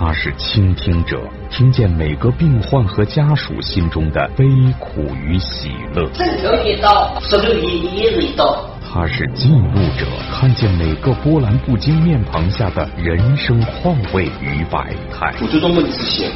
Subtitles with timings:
[0.00, 1.20] 他是倾听者，
[1.50, 4.44] 听见每个病患和家属心中的悲
[4.78, 6.08] 苦与喜乐。
[6.10, 8.64] 枕头一倒，石头一一一倒。
[8.80, 15.34] 他是记录者，看见每个波澜不惊面庞下的人生况味与百态。
[15.36, 16.30] 主这种文字写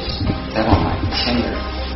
[0.53, 0.75] 采访
[1.13, 1.45] 千人。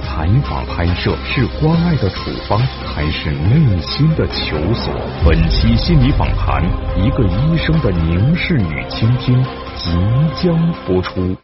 [0.03, 4.93] 采访拍摄是关爱的处方，还是内心的求索？
[5.25, 6.63] 本期心理访谈，
[6.95, 9.43] 一个医生的凝视与倾听
[9.75, 9.91] 即
[10.41, 11.35] 将播出。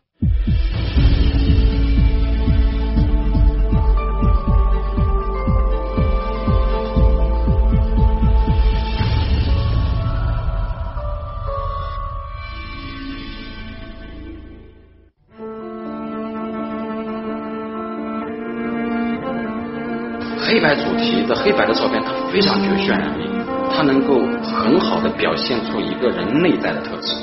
[20.46, 23.28] 黑白主题的黑白的照片，它非常具有渲染力，
[23.76, 27.16] 它能够很好的表现出一个人内在的特质。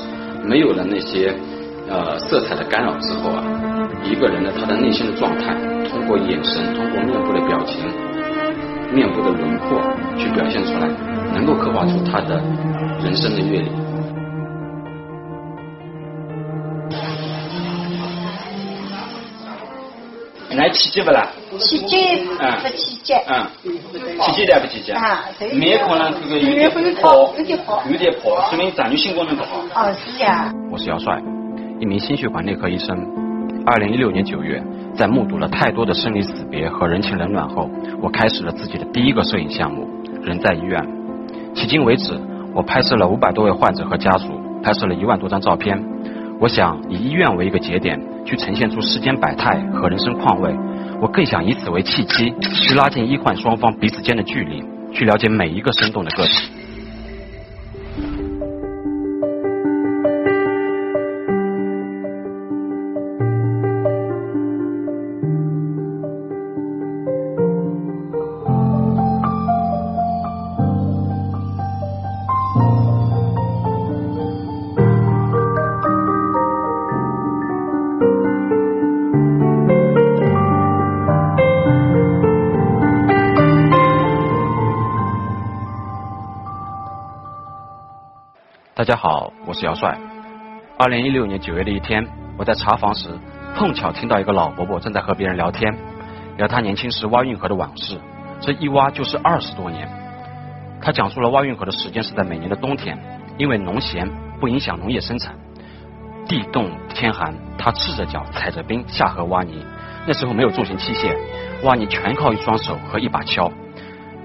[0.43, 1.33] 没有了那些
[1.91, 3.43] 呃色彩的干扰之后啊，
[4.03, 5.53] 一个人的他的内心的状态，
[5.89, 7.83] 通过眼神，通过面部的表情、
[8.93, 9.81] 面部的轮廓
[10.17, 10.87] 去表现出来，
[11.33, 12.41] 能够刻画出他的
[13.03, 13.69] 人生的阅历。
[20.55, 21.27] 来体检不啦？
[21.59, 23.23] 体检不体检。
[23.27, 24.95] 嗯，体检的不体检。
[24.95, 26.69] 啊，面孔呢，这个有点
[27.01, 29.61] 跑，有点跑，有点泡，说明占有性功能不好。
[29.73, 30.53] 哦，是呀。
[30.69, 31.17] 我是姚帅，
[31.81, 32.95] 一名心血管内科医生。
[33.65, 34.61] 二零一六年九月，
[34.93, 37.67] 在目睹了太多的生离死别和人情冷暖后，
[37.99, 39.89] 我开始了自己的第一个摄影项目——
[40.21, 40.79] 人在医院。
[41.55, 42.13] 迄今为止，
[42.53, 44.27] 我拍摄了五百多位患者和家属，
[44.61, 45.83] 拍摄了一万多张照片。
[46.39, 47.99] 我想以医院为一个节点。
[48.23, 50.55] 去呈现出世间百态和人生况味，
[51.01, 56.60] 我更想以此为契机，去拉近医患双方彼此间的距离，去了解每一个生动的个体。
[88.81, 89.95] 大家好，我是姚帅。
[90.75, 92.03] 二零一六年九月的一天，
[92.35, 93.09] 我在查房时，
[93.55, 95.71] 碰巧听到一个老伯伯正在和别人聊天，
[96.35, 97.99] 聊他年轻时挖运河的往事。
[98.39, 99.87] 这一挖就是二十多年。
[100.81, 102.97] 他讲述了挖运河的时间是在每年的冬天，
[103.37, 104.09] 因为农闲
[104.39, 105.35] 不影响农业生产。
[106.27, 109.63] 地冻天寒，他赤着脚踩着冰下河挖泥。
[110.07, 111.15] 那时候没有重型器械，
[111.61, 113.51] 挖泥全靠一双手和一把锹。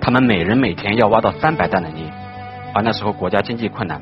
[0.01, 2.11] 他们每人每天要挖到三百担的泥，
[2.73, 4.01] 而那时候国家经济困难。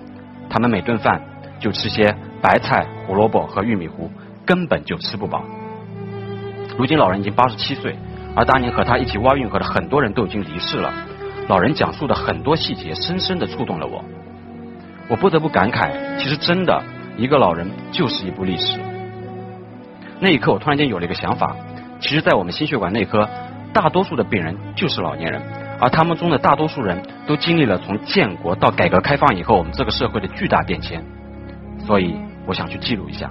[0.49, 1.21] 他们每顿饭
[1.59, 4.11] 就吃些白菜、胡萝卜和玉米糊，
[4.45, 5.43] 根本就吃不饱。
[6.77, 7.97] 如今老人已经八十七岁，
[8.35, 10.93] 而当年和他一起挖运河的很多人都已经离世了。
[11.49, 14.05] 老人讲述的很多细节，深深的触动了我。
[15.09, 16.83] 我不得不感慨，其实真的，
[17.17, 18.79] 一个老人就是一部历史。
[20.21, 21.55] 那一刻，我突然间有了一个想法：，
[22.01, 23.29] 其实，在我们心血管内科，
[23.73, 25.43] 大多数的病人就是老年人。
[25.81, 31.05] 而他们中的大多数人都经历了从建国到改革开放以后我们这个社会的巨大变迁，
[31.85, 33.31] 所以我想去记录一下。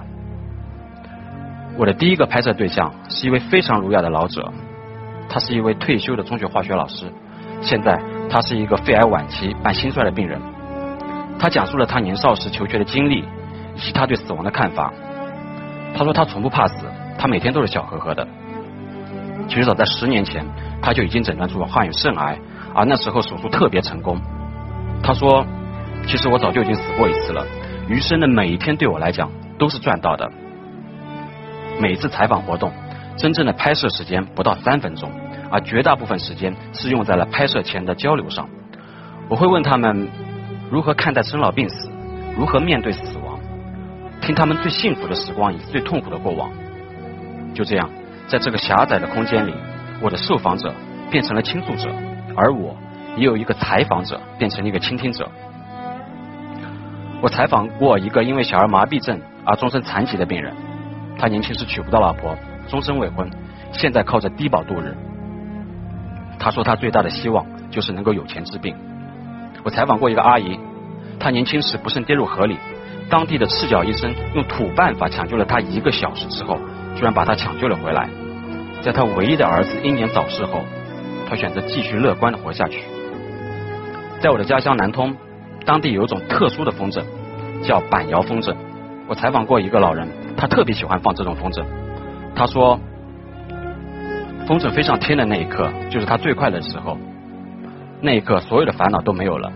[1.76, 4.52] 我的第一个拍摄对象是一位非常儒雅的老者，
[5.28, 7.12] 他是一位退休的中学化学老师，
[7.60, 8.00] 现在
[8.30, 10.40] 他是一个肺癌晚期半心衰的病人。
[11.38, 13.24] 他讲述了他年少时求学的经历
[13.74, 14.92] 以及他对死亡的看法。
[15.96, 16.86] 他说他从不怕死，
[17.18, 18.26] 他每天都是笑呵呵的。
[19.48, 20.44] 其实早在十年前。
[20.84, 22.38] 他就已经诊断出了患有肾癌，
[22.74, 24.20] 而那时候手术特别成功。
[25.02, 25.46] 他说
[26.06, 27.46] ：“其实我早就已经死过一次了，
[27.88, 30.30] 余生的每一天对我来讲都是赚到的。”
[31.80, 32.70] 每次采访活动，
[33.16, 35.10] 真正的拍摄时间不到三分钟，
[35.50, 38.46] 而绝大部分时间是用在了拍摄前的交流上。
[39.30, 40.06] 我会问他们
[40.70, 41.90] 如何看待生老病死，
[42.36, 43.40] 如何面对死亡，
[44.20, 46.50] 听他们最幸福的时光以及最痛苦的过往。
[47.54, 47.88] 就这样，
[48.26, 49.54] 在这个狭窄的空间里。
[50.00, 50.74] 我的受访者
[51.10, 51.88] 变成了倾诉者，
[52.36, 52.76] 而我
[53.16, 55.28] 也有一个采访者变成了一个倾听者。
[57.22, 60.52] 我采访过一个因为小儿麻痹症而终身残疾的病人，
[61.18, 62.36] 他年轻时娶不到老婆，
[62.68, 63.30] 终身未婚，
[63.72, 64.94] 现在靠着低保度日。
[66.38, 68.76] 他说他最大的希望就是能够有钱治病。
[69.62, 70.58] 我采访过一个阿姨，
[71.18, 72.58] 她年轻时不慎跌入河里，
[73.08, 76.58] 当地的赤脚医生用土办法抢救了她一个小时之后，
[76.94, 78.06] 居然把她抢救了回来。
[78.84, 80.62] 在他唯一的儿子英年早逝后，
[81.26, 82.82] 他选择继续乐观的活下去。
[84.20, 85.16] 在我的家乡南通，
[85.64, 87.02] 当地有一种特殊的风筝，
[87.62, 88.54] 叫板摇风筝。
[89.08, 91.64] 我采访过一个老人，他特别喜欢放这种风筝。
[92.34, 92.78] 他说，
[94.46, 96.98] 风筝飞上天的那一刻，就是他最快乐的时候。
[98.02, 99.50] 那一刻，所有的烦恼都没有了。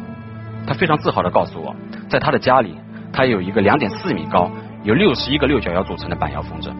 [0.66, 1.76] 他非常自豪的告诉我，
[2.08, 2.78] 在他的家里，
[3.12, 4.50] 他有一个两点四米高、
[4.84, 6.72] 有六十一个六角摇组成的板摇风筝。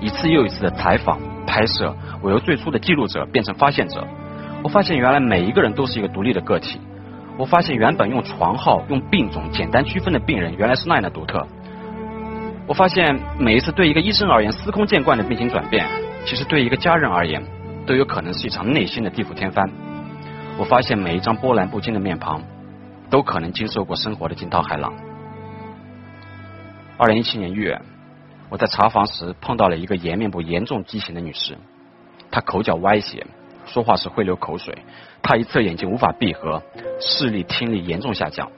[0.00, 4.06] 一次又一次的采访拍摄，我由最初的记录者变成发现者。
[4.62, 6.80] 我发现原来每一个人都是一个独立的个体。
[7.36, 11.46] 我发现原本用床号、用病种简单区分的病人，原来是那样的独特。
[12.66, 15.86] 我发现每一次对一个医生而言司空见惯的病情转变，
[16.24, 17.42] 其实对一个家人而言，
[17.86, 19.70] 都有可能是一场内心的地覆天翻。
[20.58, 22.42] 我发现每一张波澜不惊的面庞，
[23.08, 24.92] 都可能经受过生活的惊涛骇浪。
[26.96, 27.80] 二零一七年一月。
[28.50, 31.58] 我在查房时碰到了一个颜面部严重畸形的女士，
[32.30, 33.26] 她口角歪斜，
[33.66, 34.78] 说话时会流口水，
[35.22, 36.62] 她一侧眼睛无法闭合，
[37.00, 38.50] 视力听力严重下降，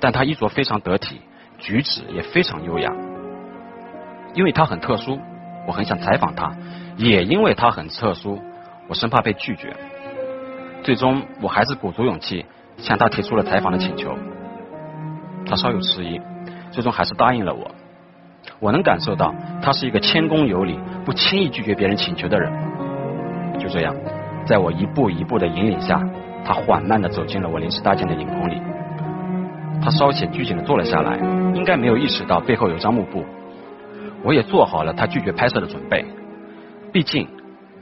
[0.00, 1.20] 但她衣着非常得体，
[1.58, 2.92] 举止也非常优雅。
[4.34, 5.20] 因为她很特殊，
[5.66, 6.56] 我很想采访她，
[6.96, 8.40] 也因为她很特殊，
[8.88, 9.76] 我生怕被拒绝。
[10.82, 12.46] 最终，我还是鼓足勇气
[12.78, 14.16] 向她提出了采访的请求。
[15.46, 16.20] 她稍有迟疑，
[16.72, 17.70] 最终还是答应了我。
[18.58, 22.52] 我能感受到他是一个谦恭有礼、不轻易拒绝别人请求的人。
[23.58, 23.94] 就这样，
[24.46, 26.02] 在我一步一步的引领下，
[26.44, 28.60] 他缓慢的走进了我临时搭建的影棚里。
[29.82, 31.16] 他稍显拘谨的坐了下来，
[31.54, 33.24] 应该没有意识到背后有张幕布。
[34.22, 36.04] 我也做好了他拒绝拍摄的准备。
[36.92, 37.28] 毕竟，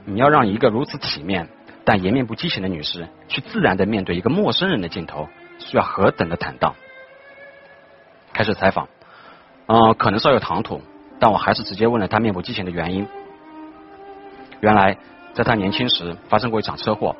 [0.05, 1.49] 你要让一个如此体面
[1.83, 5.27] 但颜面不畸形的女士去自然的面对一个陌生人的镜头，
[5.57, 6.75] 需要何等的坦荡。
[8.31, 8.87] 开始采访。
[9.71, 10.81] 嗯，可能稍有唐突，
[11.19, 13.07] 但我还是直接问了他面部畸形的原因。
[14.61, 14.97] 原来，
[15.35, 17.15] 在他年轻时发生过一场车祸，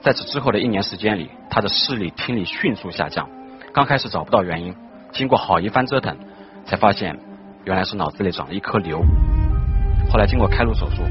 [0.00, 3.28] 在此之后的一年时间里，他的视力、听力迅速下降。
[3.72, 4.74] 刚开始找不到原因，
[5.12, 6.18] 经过好一番折腾，
[6.64, 7.16] 才发现
[7.64, 8.98] 原来是脑子里长了一颗瘤。
[10.10, 11.02] 后来经过开颅手术，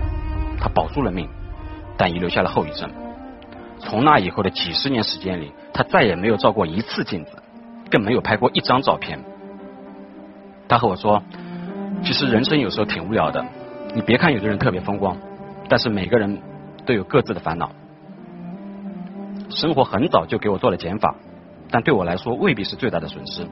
[0.60, 1.30] 他保住了命，
[1.96, 2.92] 但遗留下了后遗症。
[3.80, 7.32] 从那以后的几十年时间里，他再也没有照过一次镜子，
[7.90, 9.18] 更没有拍过一张照片。
[10.68, 11.24] 他和我说
[12.04, 13.46] ：“其实人生有时候挺无聊的。
[13.94, 15.18] 你别看有的人特别风光，
[15.70, 16.42] 但是每个人
[16.86, 17.72] 都有各自的烦恼。
[19.50, 21.16] 生活很早就给我做了减法，
[21.72, 23.48] 但对我来说未必是最大的损失。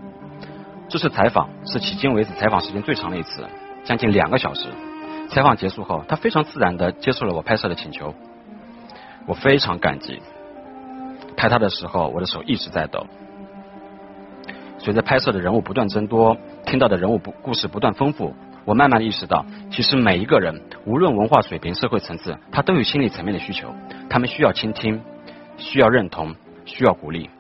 [0.90, 3.46] 这次采访是迄今为止采访时间最长的一次，
[3.86, 4.68] 将近两个小时。
[5.30, 8.14] 采访结束后，他非常自然的接受了我拍摄的请求，
[9.26, 10.22] 我非常感激。
[11.36, 13.08] 拍他的时候，我的手一直在抖。
[14.86, 18.36] 随着拍摄的人物不断增多。”听到的人物不故事不断丰富，
[18.66, 23.74] 我慢慢意识到，其实每一个人，无论文化水平、社会层次，他都有心理层面的需求，
[24.08, 25.02] 他们需要倾听，
[25.58, 26.36] 需要认同，
[26.66, 27.32] 需要鼓励。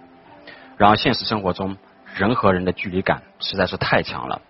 [0.75, 1.77] 然而现实生活中，
[2.15, 4.41] 人和人的距离感实在是太强了。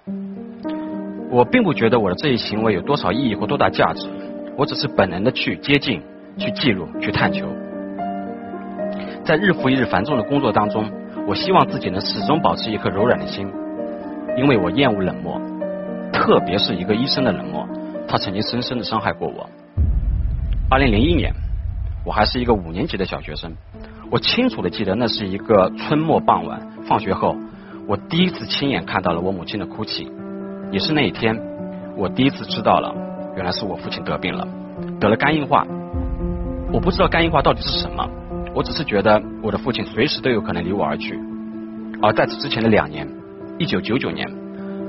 [1.30, 4.08] 我并不觉得我的这一行为有多少意义或多大价值，
[4.56, 6.02] 我只是本能的去接近、
[6.38, 7.46] 去记录、去探求。
[9.26, 10.90] 在日复一日繁重的工作当中，
[11.28, 13.52] 我希望自己能始终保持一颗柔软的心。
[14.38, 15.40] 因为我厌恶冷漠，
[16.12, 17.66] 特别是一个医生的冷漠，
[18.06, 19.50] 他曾经深深的伤害过我。
[20.70, 21.34] 二零零一年，
[22.06, 23.54] 我还是一个五年级的小学生，
[24.12, 27.38] 我清楚的记得那是一个春末傍晚，放学后，
[27.88, 30.12] 我第一次亲眼看到了我母亲的哭泣，
[30.72, 31.40] 也是那一天，
[31.96, 32.94] 我第一次知道了，
[33.38, 34.46] 原来是我父亲得病了，
[35.00, 35.66] 得了肝硬化。
[36.74, 38.06] 我不知道肝硬化到底是什么，
[38.56, 41.20] 我只是觉得我的父亲随时都有可能离我而去，
[42.02, 43.06] 而在此之前的两年。
[43.58, 44.26] 一九九九年，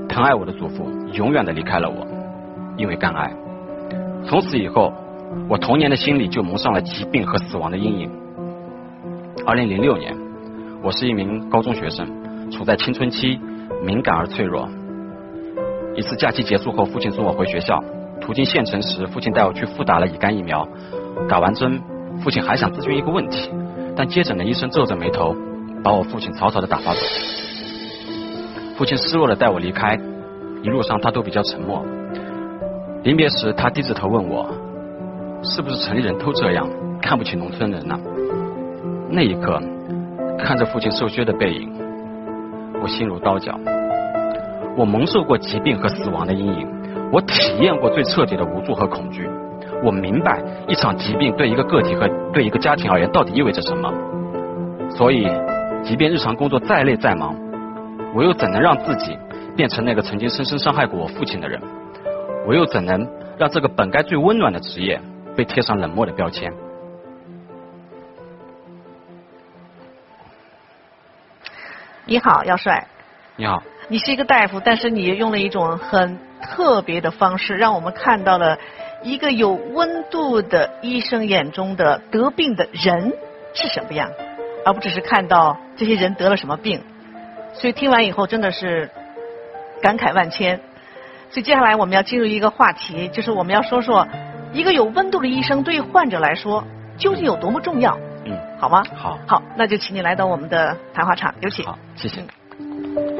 [0.07, 2.07] 疼爱我的祖父永远的离开了我，
[2.77, 3.33] 因为肝癌。
[4.25, 4.93] 从此以后，
[5.49, 8.09] 我童年的心里就蒙上了疾病和死亡的阴影。
[9.45, 10.15] 二零零六年，
[10.81, 12.07] 我是一名高中学生，
[12.49, 13.37] 处在青春期，
[13.83, 14.67] 敏感而脆弱。
[15.95, 17.83] 一次假期结束后，父亲送我回学校，
[18.21, 20.67] 途经县城时，父亲带我去复打了乙肝疫苗。
[21.29, 21.81] 打完针，
[22.21, 23.49] 父亲还想咨询一个问题，
[23.95, 25.35] 但接诊的医生皱着眉头，
[25.83, 26.99] 把我父亲草草的打发走。
[28.75, 29.97] 父亲失落的带我离开，
[30.61, 31.83] 一路上他都比较沉默。
[33.03, 34.49] 临别时，他低着头问我
[35.43, 36.67] ：“是不是城里人都这样，
[37.01, 37.97] 看不起农村人呢？”
[39.09, 39.61] 那一刻，
[40.37, 41.71] 看着父亲瘦削的背影，
[42.81, 43.57] 我心如刀绞。
[44.75, 46.67] 我蒙受过疾病和死亡的阴影，
[47.11, 49.27] 我体验过最彻底的无助和恐惧。
[49.83, 53.91] 我明白一场疾病对一个个体和对一个家庭而言到底意味着什么。
[54.89, 55.29] 所以，
[55.83, 57.35] 即便日常工作再累再忙。
[58.15, 59.17] 我又怎能让自己
[59.55, 61.61] 变成那个曾经深深伤害过我父亲的人？
[62.47, 63.07] 我又怎能
[63.37, 64.99] 让这个本该最温暖的职业
[65.35, 66.51] 被贴上冷漠的标签？
[72.05, 72.87] 你好，姚帅。
[73.35, 73.61] 你好。
[73.89, 78.57] 你是一个大夫，但是你用了一种很特别的方式，让我们看到了
[79.03, 83.13] 一个有温度的医生眼中的得病的人
[83.53, 84.09] 是什么样，
[84.65, 86.81] 而不只是看到这些人得了什么病。
[87.53, 88.89] 所以听完以后真的是
[89.81, 90.59] 感慨万千。
[91.29, 94.07] 所以接下来我们要进入一个话题，就是我们要说说
[94.53, 96.63] 一个有温度的医生对于患者来说
[96.97, 97.97] 究竟有多么重要。
[98.25, 98.83] 嗯，好吗？
[98.95, 101.65] 好，好，那就请你来到我们的谈话场，有请。
[101.65, 102.21] 好，谢谢。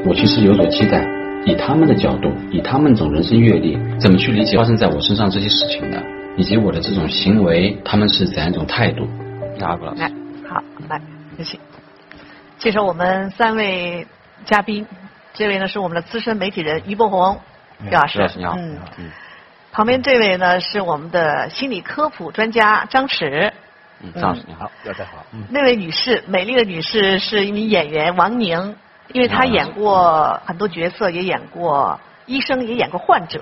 [0.05, 1.05] 我其实有所期待，
[1.47, 6.03] 以他们的角度，以他们这种人生阅历，怎么去理解发生在我身上这些事情的，
[6.35, 9.07] 以及我的这种行为，他们是怎样一种态度？
[9.61, 10.11] 阿古老师，来，
[10.49, 11.01] 好，来，
[11.37, 11.57] 有请。
[12.57, 14.05] 介绍我们三位
[14.43, 14.85] 嘉宾，
[15.33, 17.39] 这位呢是我们的资深媒体人于博红，
[17.81, 18.77] 于老师，你好，嗯，
[19.71, 23.53] 旁边这位呢是我们的心理科普专家张弛。
[24.01, 25.25] 嗯，张老师你好，大家好。
[25.49, 28.75] 那位女士，美丽的女士是一名演员王宁，
[29.13, 33.41] 因为他演过很多角色，也演过医生，也演过患者，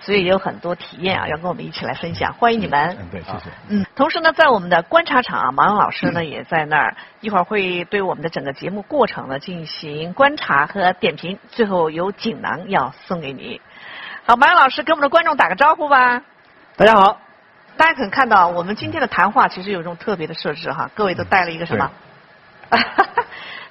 [0.00, 2.32] 所以也有很多体验啊，要跟我们一起来分享。
[2.34, 2.96] 欢迎你们。
[3.00, 3.50] 嗯，对，谢谢。
[3.68, 13.60] 嗯，同时呢，在我们的观察场啊，马勇老师呢也在那儿，一会儿会对我们的整个节目过程呢进行观察和点评，最后有锦囊要送给你。
[14.26, 16.22] 好，马勇老师跟我们的观众打个招呼吧。
[16.76, 17.18] 大家好。
[17.76, 21.90] 大家可能看到，我们今天的谈话其实有一种特别的设置哈，各位都带了一个什么？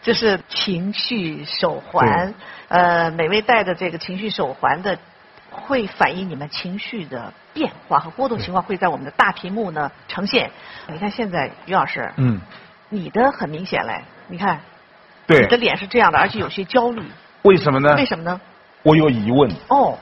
[0.02, 2.34] 就是情绪手环。
[2.68, 4.98] 呃，每位戴的这个情绪手环的，
[5.50, 10.52] 会反映你们情绪的变化和波动情况，会在我们的大屏幕呢呈现。
[10.88, 12.40] 你看现在于老师，嗯，
[12.90, 14.62] 你的很明显嘞，你看，
[15.26, 17.02] 对，你的脸是这样的，而且有些焦虑。
[17.42, 17.96] 为什么呢？
[17.96, 18.40] 为什么呢？
[18.84, 19.52] 我有疑问。
[19.70, 19.98] 哦，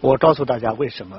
[0.00, 1.18] 我告诉大家为什么。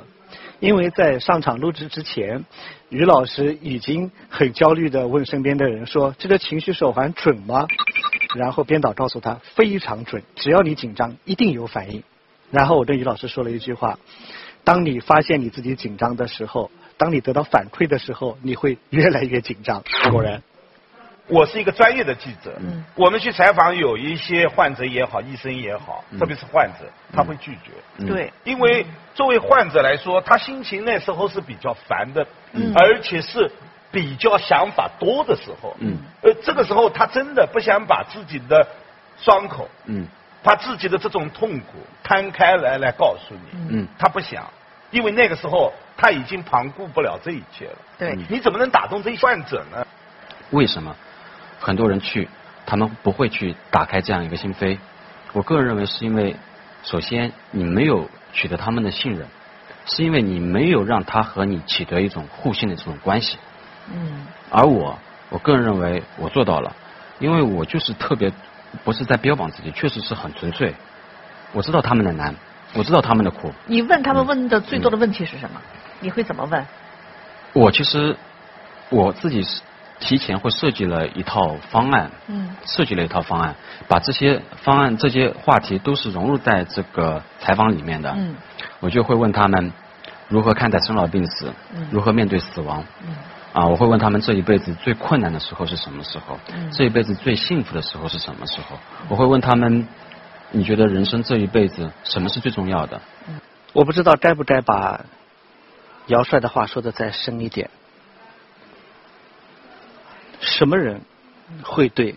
[0.60, 2.44] 因为在上场录制之前，
[2.90, 7.66] 于老师已经很焦虑的问身边的人说：“这个情绪手环准吗？”
[8.36, 12.04] 然后编导告诉他非常准，只要你紧张，一定有反应。
[12.52, 13.98] 然后我对于老师说了一句话
[14.64, 20.42] ：“当你发现你自己紧张的时候，当你得到反馈的时候，你会越来越紧张。”果然。
[21.32, 22.60] 我是一个专业的记者，
[22.96, 28.06] 我们去采访有一些患者也好，医生也好，特别是患者，他会拒绝。
[28.08, 28.84] 对，因为
[29.14, 32.26] 作为患者来说，他心情那时候是比较烦的，
[32.74, 33.52] 而且是
[33.92, 35.76] 比较想法多的时候。
[35.80, 38.68] 嗯，呃，这个时候他真的不想把自己的
[39.18, 40.08] 伤口，嗯，
[40.44, 43.60] 把自己的这种痛苦摊开来来告诉你。
[43.70, 44.50] 嗯，他不想，
[44.92, 47.78] 因为那个时候他已经旁顾不了这一切了。
[47.98, 49.86] 对，你怎么能打动这些患者呢？
[50.52, 50.96] 为什么？
[51.60, 52.30] 很多人去，
[52.66, 54.78] 他们不会去打开这样一个心扉。
[55.34, 56.36] 我个人认为是因为，
[56.84, 59.28] 首先你没有取得他们的信任，
[59.86, 63.38] 是因为你没有让他和你取得一种互信的这种关系。
[63.94, 64.26] 嗯。
[64.50, 64.98] 而我，
[65.30, 66.76] 我个人认为我做到了，
[67.20, 68.32] 因为我就是特别
[68.84, 70.74] 不是在标榜自己，确实是很纯粹。
[71.54, 72.36] 我知道他们的难，
[72.74, 73.54] 我知道他们的苦。
[73.66, 75.62] 你问他们问的最多的问题是什么？
[76.00, 76.66] 你会怎么问？
[77.54, 78.16] 我其实
[78.90, 79.62] 我自己是。
[80.02, 83.54] 提前会设计了一套方案，嗯，设计了一套方案，
[83.90, 88.14] 把这些方案、这些话题都是融入在这个采访里面的。
[88.16, 88.34] 嗯，
[88.80, 89.74] 我就会问他们
[90.30, 93.14] 如何看待生老病死，嗯，如何面对死亡，嗯，
[93.60, 98.80] 啊，我会问他们这一辈子最困难的时候是什么时候，嗯，这一辈子最幸福的时候是什么时候？
[99.10, 99.86] 我会问他们，
[100.52, 103.02] 你觉得人生这一辈子什么是最重要的？
[103.28, 103.42] 嗯，
[103.74, 105.04] 我不知道该不该把
[106.08, 107.70] 姚帅的话说的再深一点。
[110.40, 111.02] 什么人
[111.64, 112.16] 会对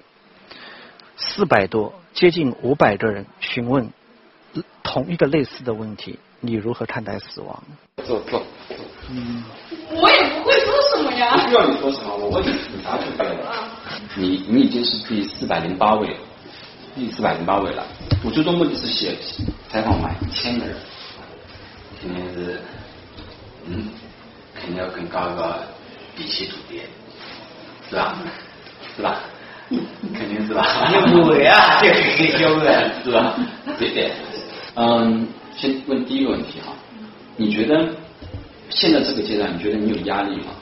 [1.17, 3.91] 四百多、接近五百个人询问
[4.85, 6.21] 同一个类似的问题？
[6.39, 7.65] 你如何看待死亡？
[8.05, 8.45] 坐坐。
[9.11, 9.43] 嗯。
[9.95, 10.09] 我
[10.97, 11.31] 什么呀。
[11.35, 13.69] 不需要你说什么，我问你，你答就可以了。
[14.17, 16.17] 你你已经是第四百零八位，
[16.95, 17.85] 第四百零八位了。
[18.25, 19.17] 我最终目的是写
[19.69, 20.77] 采访满一千个人，
[22.01, 22.61] 肯定是，
[23.67, 23.89] 嗯，
[24.55, 25.65] 肯定要跟高一个
[26.17, 26.83] 底气土鳖。
[27.89, 28.17] 是吧？
[28.97, 29.21] 是吧？
[30.15, 30.89] 肯定是吧？
[30.89, 31.79] 你不会啊？
[31.81, 33.37] 这很丢人， 是吧？
[33.79, 34.13] 对对。
[34.75, 36.73] 嗯，先问第一个问题哈，
[37.37, 37.87] 你觉得
[38.71, 40.53] 现在这个阶段，你觉得你有压力吗？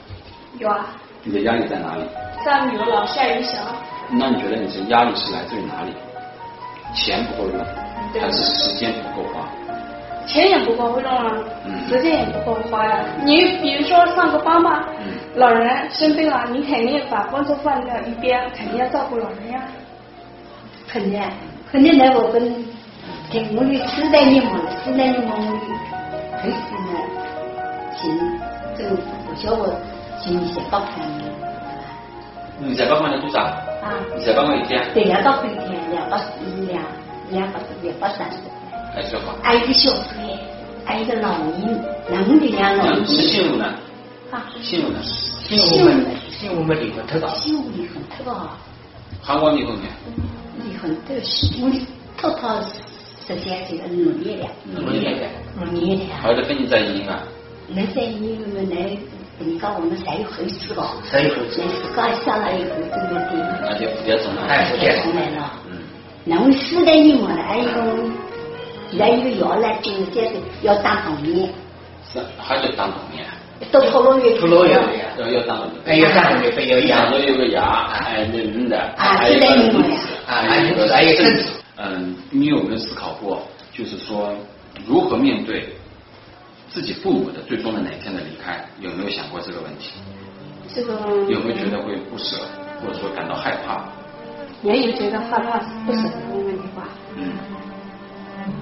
[0.57, 0.87] 有啊。
[1.23, 2.01] 你的压力在哪里？
[2.43, 3.59] 上有老下有小。
[4.09, 5.93] 那你觉得你的压力是来自于哪里？
[6.95, 7.57] 钱不够用，
[8.19, 9.47] 还是时间不够花？
[10.27, 11.31] 钱也不够用啊，
[11.87, 13.05] 时间也不够花呀。
[13.23, 14.87] 你比如说上个班吧。
[15.35, 19.61] 老人生病了，你肯定把工作放在一边，肯定要照顾老人呀。
[20.89, 21.21] 肯定，
[21.71, 22.53] 肯定来我跟
[23.31, 25.59] 给我的时代你嘛，时代你嘛，我的
[26.41, 26.57] 很是
[26.91, 26.99] 呢，
[27.95, 28.39] 行，
[28.77, 29.55] 这个不晓
[30.21, 31.03] 得行一些八块。
[32.59, 33.39] 你在八块的多少？
[33.39, 33.97] 啊。
[34.15, 34.87] 你在八块一天？
[34.93, 36.17] 对，两到一天，两到
[36.67, 36.83] 两
[37.31, 38.37] 两把两把扇子，
[38.93, 40.37] 还是一个小腿，
[40.85, 43.05] 还有一个老人，男的两老人。
[43.07, 43.65] 是信用呢？
[44.31, 44.99] 啊，姓吴呢？
[45.01, 47.27] 姓吴们，姓吴们离婚特高。
[47.29, 48.47] 信用离婚特高。
[49.21, 49.81] 韩国离婚的。
[50.63, 51.81] 离婚都是我的
[52.17, 52.47] 偷偷
[53.25, 55.27] 实现这个努力了，努力了，
[55.59, 56.15] 努力了。
[56.21, 57.23] 还得跟你在一起啊？
[57.67, 58.99] 那在你们那，
[59.45, 61.61] 你讲我们才有后子了，才有后子。
[61.61, 63.59] 那是刚下来以后这么的。
[63.61, 65.51] 那就比较重了，哎，比较重来了。
[65.69, 65.77] 嗯。
[66.23, 68.09] 那我四代人嘛，还有个，
[68.97, 70.31] 还有个要来，就是这个
[70.61, 71.49] 要当童年。
[72.11, 73.25] 是，还得当童年。
[73.71, 74.37] 到陀螺园。
[74.37, 74.79] 陀螺园
[75.17, 75.81] 要要当童年。
[75.85, 78.77] 哎，要当童年，要牙，要有个牙，哎，嫩嫩的。
[78.97, 79.97] 啊，四代人嘛呀。
[80.27, 81.43] 啊，还有还有甚至。
[81.77, 83.41] 嗯，你有没有思考过，
[83.73, 84.35] 就是说
[84.85, 85.67] 如何面对？
[86.73, 89.99] 自己父母的最终的哪天的离开，有没有想过这个问题？
[90.73, 90.93] 这个
[91.27, 92.37] 有没有觉得会不舍，
[92.81, 93.83] 或者说感到害怕？
[94.63, 96.87] 也有觉得害怕不舍的问题吧。
[97.17, 97.33] 嗯。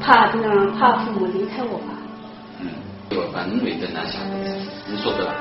[0.02, 1.94] 怕这个怕父母离开我吧。
[2.60, 2.68] 嗯，
[3.12, 4.22] 有完美的难想，
[4.88, 5.36] 你说对吧？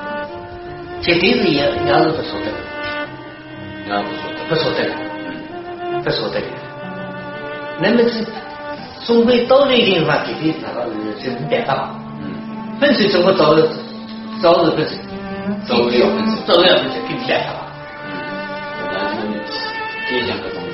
[1.01, 2.51] 绝对是要要是不说的。
[3.89, 4.37] 要不说的。
[4.47, 4.79] 不说的。
[5.25, 6.03] 嗯。
[6.03, 6.39] 不说的。
[7.81, 8.23] 那么是
[9.05, 10.85] 总归到了一定地方，绝对那个
[11.19, 11.98] 是是没办法。
[12.79, 13.53] 分手怎么早
[14.41, 14.95] 早日分手？
[15.67, 17.49] 早日要分手，早日要分手，肯定办法。
[18.05, 18.09] 嗯，
[18.93, 19.17] 然后
[20.09, 20.67] 别想个东西，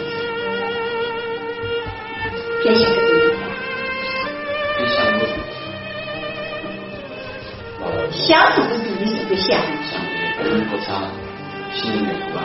[2.63, 3.33] 别想个东西，
[4.77, 5.35] 别想个东西。
[8.12, 9.57] 想什么东西是不想？
[9.89, 10.00] 想
[10.38, 10.88] 不能不唱
[11.74, 12.39] 新年歌吧？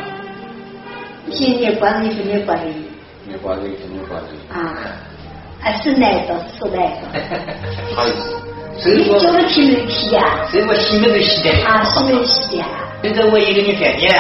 [1.31, 2.62] 新年挂的是没挂的。
[3.26, 3.62] 没挂的，
[4.09, 4.17] 肯。
[4.50, 4.59] 啊，
[5.61, 6.35] 还是那个？
[6.49, 7.02] 是那个？
[7.95, 8.40] 好意思。
[8.83, 10.47] 你叫我提没提呀？
[10.51, 11.51] 所以我洗没都洗的。
[11.67, 12.65] 啊，洗没洗的。
[13.03, 14.11] 现在我一个女饭店，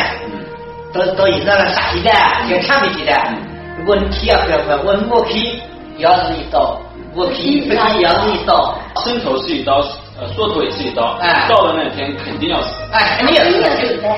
[0.92, 2.14] 到到医生了啥鸡蛋，
[2.50, 3.36] 要看没鸡蛋。
[3.78, 5.60] 如果你提呀，不要管，我我可以
[5.98, 6.78] 要是一刀，
[7.14, 8.76] 我可以不提要是一刀。
[9.02, 9.80] 伸头是一刀，
[10.20, 11.16] 呃，缩头也是一刀。
[11.22, 12.74] 哎，到了那天肯定要死。
[12.92, 13.52] 哎，肯定要死，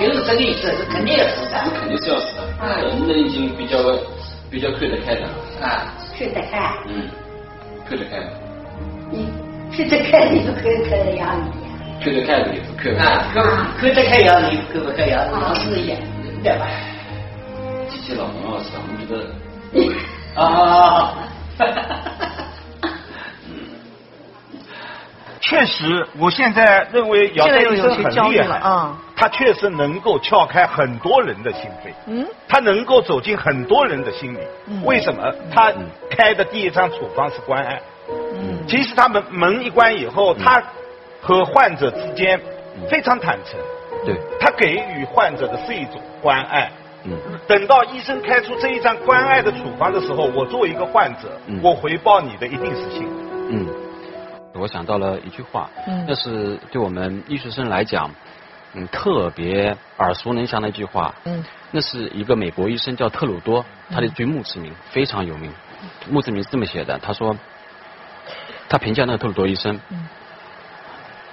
[0.00, 1.60] 就是这个意思，是肯定要死的。
[1.78, 2.42] 肯定是要死的。
[3.06, 3.78] 人已经比较
[4.50, 5.22] 比较看得开的。
[5.64, 5.86] 啊，
[6.18, 6.72] 看得开。
[6.88, 7.08] 嗯，
[7.88, 8.16] 看得开。
[9.10, 9.28] 你。
[9.74, 11.66] 看得开你不看开的样子呀？
[12.04, 13.42] 看得开的不看啊，看
[13.80, 15.98] 看得开样子看不开样子，老是一样，
[16.42, 16.66] 对吧？
[17.88, 19.32] 机器老农老师，我们觉得
[20.40, 21.14] 啊，
[25.40, 34.38] 确实，我现在认为姚医生很厉害啊，他确实能够撬开很多人的心扉，嗯，他能够走进很多人的心里，
[34.84, 35.32] 为什么？
[35.50, 35.72] 他
[36.10, 37.80] 开的第一张处方是关爱。
[38.66, 40.62] 其实他们门一关以后，他
[41.20, 42.40] 和患者之间
[42.88, 43.58] 非常坦诚。
[44.04, 44.16] 对。
[44.40, 46.70] 他给予患者的是一种关爱。
[47.04, 47.12] 嗯。
[47.46, 53.16] 等到医生开出这一张关爱的处方的时候，我作为一个患者，我回报你的一定是幸福。
[53.50, 53.66] 嗯。
[54.54, 55.68] 我想到了一句话，
[56.06, 58.10] 那是对我们医学生来讲，
[58.74, 61.14] 嗯，特别耳熟能详的一句话。
[61.24, 61.44] 嗯。
[61.72, 65.52] 那是一个美国医生叫特鲁多，他的一句墓志铭非常有名。
[66.08, 67.36] 墓志铭是这么写的，他说。
[68.72, 69.78] 他评价那个特鲁多医生，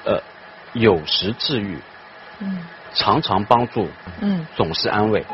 [0.04, 0.22] 呃，
[0.74, 1.78] 有时治愈，
[2.94, 3.88] 常常帮助，
[4.58, 5.26] 总是安慰。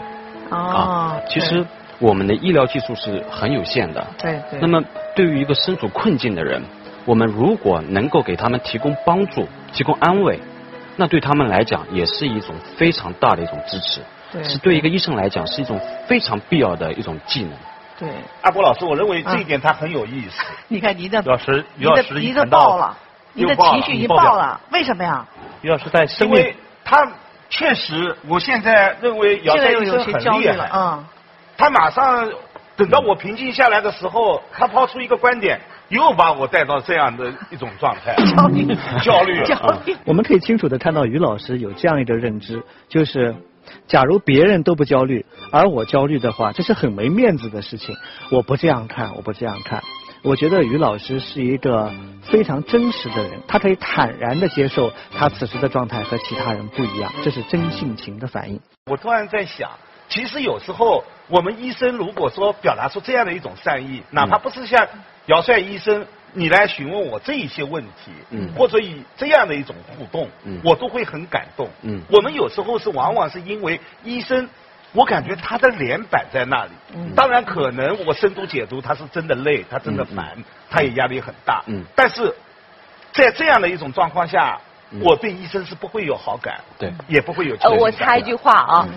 [0.52, 1.66] 啊，其实
[1.98, 4.06] 我们的医疗技术是很有限的。
[4.20, 4.60] 对对。
[4.60, 4.84] 那么，
[5.16, 6.62] 对于一个身处困境的人，
[7.06, 10.40] 我们如果能够给他们提供帮助、提供安慰，
[10.98, 14.00] 那对他们来讲也是一种非常大的一种支持。
[14.32, 14.44] 对。
[14.44, 17.54] 是对一个医生来讲是一种非常必要的一种技能。
[17.98, 18.10] 对，
[18.42, 20.44] 阿波老师，我认为这一点他很有意思。
[20.68, 22.98] 你看你的，老师，你的你的爆了，
[23.32, 25.26] 你的情绪已经爆了，为什么呀？
[25.62, 26.54] 于老师在，因为
[26.84, 27.10] 他
[27.50, 30.70] 确实，我现在认为姚在医生很厉害。
[30.74, 31.06] 嗯。
[31.58, 32.30] 他马上
[32.76, 38.14] 等到我平静下来的时候，他抛出一个观点，又把我带到这样的一种状态。
[38.36, 39.42] 焦虑，焦虑。
[39.46, 39.56] 焦
[39.86, 39.96] 虑。
[40.04, 43.34] 我们可以清楚的看到于老师有这样一个认知，就是。
[43.88, 47.96] 假如别人都不焦虑，而我焦虑的话，这是很没面子的事情。
[48.32, 49.84] 我不这样看，我不这样看。
[50.24, 51.92] 我觉得于老师是一个
[52.24, 58.60] 非常真实的人，他可以坦然的接受他此时的状态和其他人不一样，这是真性情的反应。
[58.88, 59.70] 我突然在想，
[60.10, 64.88] 其实有时候我们医生如果说表达出这样的一种善意，哪怕不是像
[65.28, 66.06] 姚帅医生。
[66.36, 74.48] 你来询问我这一些问题，嗯，或者以这样的一种互动，嗯，我都会很感动，嗯，我们有时候是往往是因为医生，
[74.94, 80.38] 我感觉他的脸摆在那里，嗯，当然可能我深度解读他是真的累，他真的烦，
[80.70, 82.36] 他也压力很大，嗯，但是
[83.14, 84.60] 在这样的一种状况下，
[85.02, 87.56] 我对医生是不会有好感，对，也不会有。
[87.62, 88.88] 呃，我插一句话啊，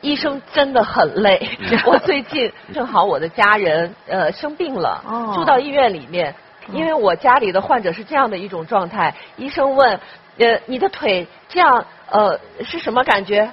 [0.00, 1.58] 医生真的很累。
[1.86, 5.02] 我最近正好我的家人呃生病了，
[5.34, 6.34] 住到医院里面，
[6.72, 9.14] 因为我家里的患者是这样的一种状态。
[9.36, 9.98] 医生问，
[10.38, 13.50] 呃，你的腿这样呃是什么感觉？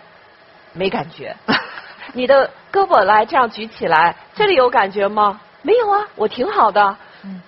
[0.74, 1.36] 没感觉。
[2.13, 5.39] 你的胳膊来这样举起来，这里有感觉吗？
[5.62, 6.96] 没有啊，我挺好的。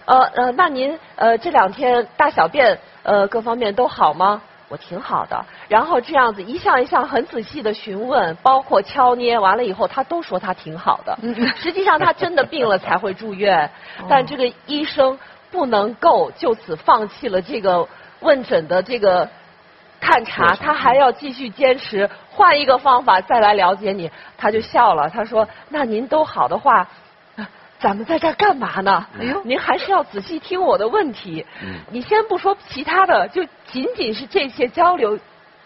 [0.05, 4.41] 呃呃，那您呃这两天大小便呃各方面都好吗？
[4.67, 5.45] 我挺好的。
[5.67, 11.17] 然后这样子一项一项很仔细的询问，包括敲捏，完了以后他都说他挺好的。
[11.55, 13.69] 实际上他真的病了才会住院，
[14.09, 15.17] 但这个医生
[15.51, 17.87] 不能够就此放弃了这个
[18.19, 19.29] 问诊的这个
[20.01, 24.09] 探查，他还要继续坚持换一个方法再来了解你。
[24.37, 26.87] 他就笑了，他说：“那您都好的话。”
[27.81, 29.07] 咱们在这干嘛呢？
[29.17, 31.45] 哎呦，您还是要仔细听我的问题。
[31.63, 35.17] 嗯，你先不说其他的，就仅仅是这些交流，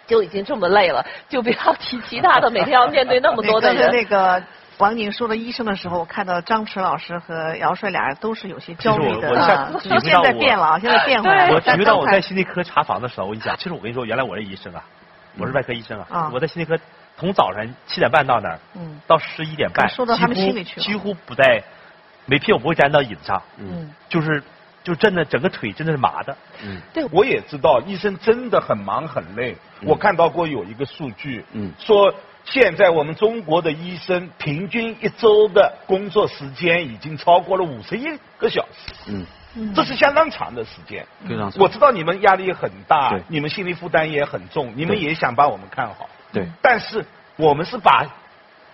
[0.05, 2.49] 就已经这么累了，就不要提其他的。
[2.53, 3.91] 每天要面对那么多的人。
[3.91, 4.43] 那个
[4.77, 9.29] 王宁说的医生的时候，我看到张弛老师和姚帅俩人都是有些焦虑的。
[9.29, 11.55] 我现现在变了，现在变回来了。
[11.55, 14.83] 我体会到我在心内科查房的时候，我跟你讲，其实我跟你说，原来我是医生啊，
[15.37, 16.81] 我是外科医生啊，我在心内科
[17.17, 18.59] 从早晨七点半到那儿，
[19.07, 21.63] 到十一点半，说到他们心里去了，几乎不在。
[22.25, 24.41] 没屁我不会粘到椅子上，嗯，就是
[24.81, 29.57] 就真的整个腿真的是麻的，嗯，对，我也知道医生真的很忙很累。
[29.81, 38.05] 我看到过有一个数据，嗯，说现在我们中国的医生平均一周的工作时间已经超过了五十一
[38.37, 38.93] 个小时，
[39.55, 41.61] 嗯，这是相当长的时间，非常长。
[41.61, 47.05] 我知道你们压力很大，你们心理负担也很重，你们也想把我们看好，对，但是
[47.37, 48.07] 我们是把。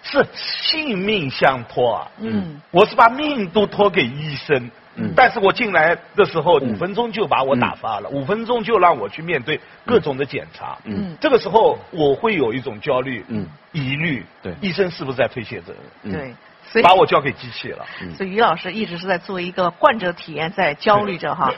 [0.01, 2.07] 是性命相托啊！
[2.19, 4.71] 嗯，我是把命都托给医生。
[4.99, 10.77] 嗯，但是我进来的时候，五分钟就把我打发了，五分钟就让我去面对各种的检查。
[10.83, 14.25] 嗯，这个时候我会有一种焦虑、嗯，疑虑。
[14.41, 16.13] 对，医生是不是在推卸责任？
[16.13, 16.35] 对，
[16.69, 17.85] 所以把我交给机器了。
[18.17, 21.51] 所以于老师一直是在做一个患者体验，在焦虑着哈。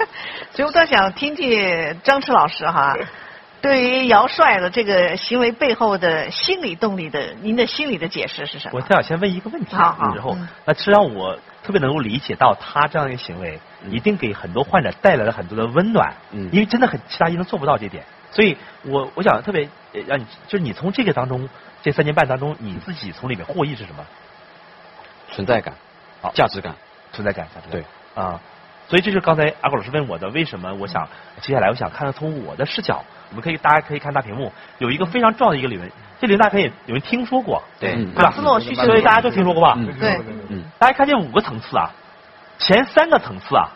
[0.52, 2.96] 所以我倒想听听张弛老师哈。
[3.60, 8.78] 对于姚帅的这个行为背后的心理动力的，您的心理的解释是什么？
[8.78, 16.14] 我想先问一个问题，然后，那实际上我特别能够理解到他这样一个行为，一定给很多患者带来了很多的温暖。
[16.30, 19.68] 嗯，因为真的很其他医生做不到这点，所以我我想特别
[20.06, 21.48] 让你，就是你从这个当中
[21.82, 24.04] 这三年半当中，你自己从里面获益是什么？
[25.32, 25.74] 存在感，
[26.20, 26.76] 好，价值感，
[27.12, 28.40] 存在感，价值对啊。
[28.86, 31.08] 所以这是刚才阿果老师问我的，为什么我想
[31.40, 38.30] 接下来我想看看从我的视角，我们可以大家可以看大屏幕，有一个非常重要的一个理论，这理论大家可以有人听说过，对，对吧？
[38.84, 39.78] 所以大家都听说过吧？
[39.98, 40.20] 对，
[40.50, 41.90] 嗯，大家看见五个层次啊，
[42.58, 43.70] 前三个层次啊，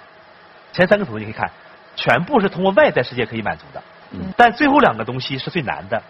[0.73, 1.51] 前三个层次你可以看，
[1.97, 6.03] 全部是通过外在世界可以满足的，嗯，但最后两个东西是最难的，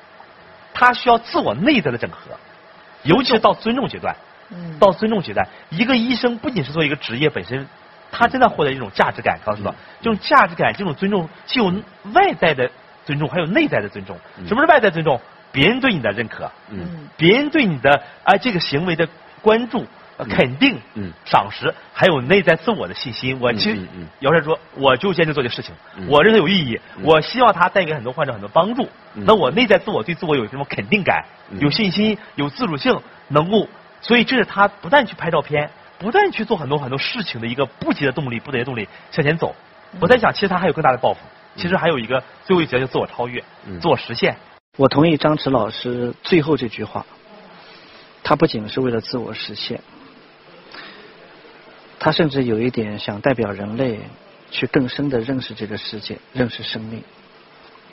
[0.74, 2.32] 它需要自我内在的整合，
[3.04, 4.16] 尤其是到尊重阶段，
[4.50, 7.68] 嗯，到尊重阶段，一个医生不仅是做一个职业本身。
[8.10, 11.66] 他真的获得一种价值感，告诉我，这种价值感，这种尊重，既有
[12.14, 12.70] 外在的
[13.04, 14.18] 尊重，还有内在的尊重。
[14.46, 15.20] 什么是外在尊重？
[15.50, 19.08] 别人对你的认可，嗯，别人对你的啊这个行为的
[19.40, 19.86] 关注、
[20.28, 23.38] 肯定、嗯，赏识，还有内在自我的信心。
[23.40, 23.80] 我其实，
[24.20, 25.74] 姚帅说，我就坚持做这事情，
[26.06, 28.88] 我认为有意义，我希望他带给很多患者很多帮助。
[29.14, 31.24] 那我内在自我对自我有什么肯定感，
[31.60, 33.68] 有信心，有自主性，能够，
[34.02, 35.70] 所以这是他不断去拍照片。
[35.98, 39.54] 不断去做很多很多事情的一个不竭的动力，不竭的动力向前走。
[40.00, 41.20] 我在想，其实他还有更大的抱负，
[41.56, 43.42] 其实还有一个最后一节就自我超越，
[43.80, 44.36] 自我实现。
[44.76, 47.04] 我同意张弛老师最后这句话，
[48.22, 49.80] 他不仅是为了自我实现，
[51.98, 53.98] 他甚至有一点想代表人类
[54.50, 57.02] 去更深的认识这个世界，认识生命。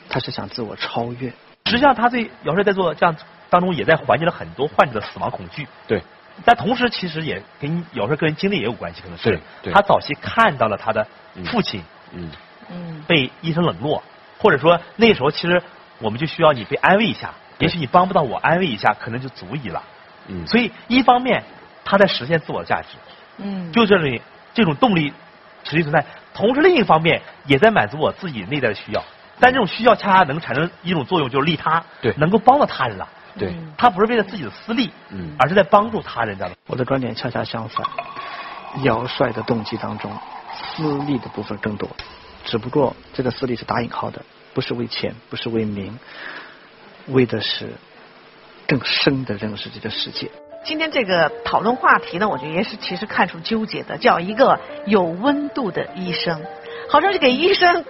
[0.08, 1.32] 他是想自我超越。
[1.64, 3.16] 实际上，他对姚帅在做这样
[3.50, 5.66] 当中，也在缓解了很多患者的死亡恐惧。
[5.88, 6.00] 对。
[6.44, 9.40] 但同时，其实也跟有时候个人经历也有关系，可能是
[9.72, 11.06] 他早期看到了他的
[11.46, 12.30] 父亲，嗯。
[12.68, 14.02] 嗯，被医生冷落，
[14.40, 15.62] 或者说那时候其实
[16.00, 19.84] 我们就需要你被安慰一下，也许你帮不到我，安慰一下可能就足以了。
[20.26, 21.44] 嗯，所以一方面
[21.84, 22.88] 他在实现自我的价值，
[23.36, 24.20] 嗯，就这里
[24.52, 25.12] 这种动力
[25.62, 29.04] 持续存在，同时另一方面也在满足我自己内在的需要，
[29.38, 33.08] 但这种需要恰恰能产生一种作用，就是利他，对，能够帮到他人了。
[33.38, 36.38] 对，他不是为了自己的私利，嗯，而是在帮助他人。
[36.38, 36.50] 的。
[36.66, 37.86] 我的观点恰恰相反，
[38.82, 40.10] 姚帅的动机当中，
[40.54, 41.88] 私利的部分更多，
[42.44, 44.22] 只不过这个私利是打引号的，
[44.54, 45.98] 不是为钱，不是为名，
[47.08, 47.74] 为的是
[48.66, 50.30] 更深的认识这个世界。
[50.64, 56.42] 今天这个讨论话题呢，我觉得也是其实看出纠结的，叫一个有温度的医生，
[56.88, 57.84] 好像是给医生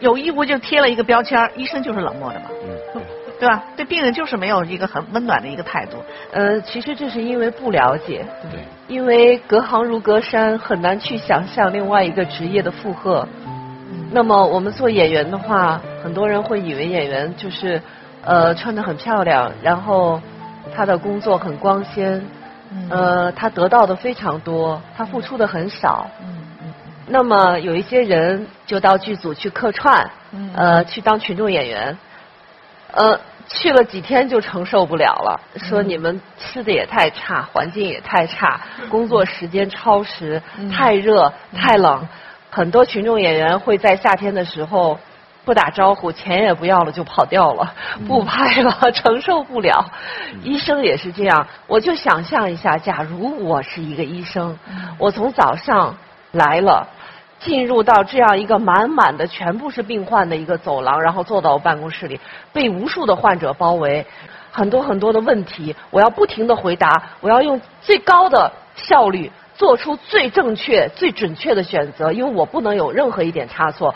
[0.00, 2.46] 有义务就贴了一个标签，医生就是冷漠的嘛。
[2.94, 3.02] 嗯。
[3.38, 3.62] 对吧？
[3.76, 5.98] 对病人就是没有一个很温暖的一个态度。
[6.32, 13.26] 呃，其实这是因为不了解，对，因为隔行如隔山，很难去想象另外一个职业的负荷。
[14.10, 17.80] 那么我们做演员的话，很多人会以为演员就是
[18.24, 20.20] 呃穿得很漂亮，然后
[20.74, 22.24] 他的工作很光鲜，
[22.90, 26.06] 呃，他得到的非常多，他付出的很少。
[27.06, 30.10] 那么有一些人就到剧组去客串，
[30.54, 31.96] 呃，去当群众演员，
[32.98, 42.08] 呃，去了几天就承受不了了，说你们吃的也太差，环境也太差，工作时间超时，太热太冷，
[42.50, 44.98] 很多群众演员会在夏天的时候
[45.44, 47.72] 不打招呼，钱也不要了就跑掉了，
[48.08, 49.92] 不拍了，承受不了。
[50.42, 54.58] 医生也是这样，我就想象一下，假如我是一个医生，
[54.98, 55.96] 我从早上
[56.32, 56.88] 来了。
[57.40, 62.20] 进入到这样一个满满的全部是病患的一个走廊，然后坐到我办公室里，
[62.52, 64.04] 被无数的患者包围，
[64.50, 73.94] 很多很多的问题，我要不停的回答，我要用最高的效率做出最正确、最准确的选择，因为我不能有任何一点差错。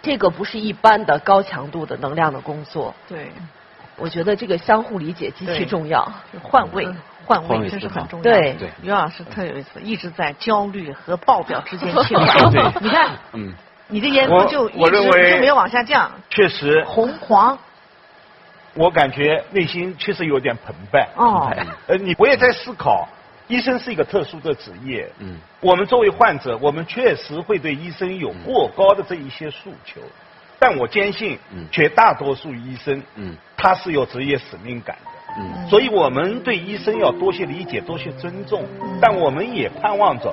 [0.00, 2.92] 这个不是一般的高强度的能量的工作。
[3.08, 3.30] 对，
[4.02, 6.12] 我觉得这个相互理解极其重要，
[6.42, 6.88] 换位。
[7.24, 8.22] 换位真是很重要。
[8.24, 12.74] 对，于老师特有意思，一直在焦虑和爆表之间 切换。
[12.82, 13.54] 你看，嗯，
[13.86, 16.10] 你的颜色就一直就没有往下降。
[16.28, 16.84] 确实。
[16.84, 17.56] 红黄。
[18.74, 21.08] 我感觉内心确实有点澎湃。
[21.14, 21.48] 哦。
[21.86, 23.08] 呃，你我也在思考，
[23.46, 25.08] 医生是一个特殊的职业。
[25.20, 25.36] 嗯。
[25.60, 30.00] 我们作为患者，我们确实会对医生有过高的这一些诉求，
[30.62, 31.36] 但我坚信，
[31.72, 35.10] 绝大多数医生，嗯，他是有职业使命感的。
[35.36, 38.62] 嗯，所以我们对医生要多些理解，多些尊重。
[39.00, 40.32] 但我们也盼望着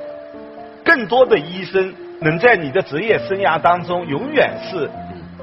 [0.86, 4.88] 更多的医生能在你的职业生涯当中永远是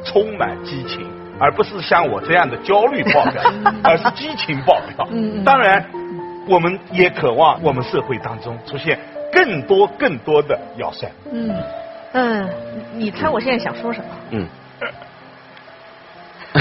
[0.05, 1.05] 充满激情，
[1.41, 3.43] 而不是像我这样的焦虑爆表，
[3.83, 5.09] 而是激情爆表。
[5.45, 5.85] 当然，
[6.47, 8.97] 我们也渴望我们社会当中出现
[9.33, 11.11] 更多更多的药膳。
[11.33, 11.53] 嗯
[12.13, 12.49] 嗯，
[12.95, 14.07] 你猜我现在想说什么？
[14.31, 14.47] 嗯。